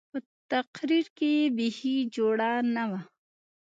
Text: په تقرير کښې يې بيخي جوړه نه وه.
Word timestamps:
په 0.11 0.17
تقرير 0.51 1.05
کښې 1.17 1.31
يې 1.39 1.51
بيخي 1.57 1.95
جوړه 2.15 2.51
نه 2.75 2.83
وه. 2.89 2.99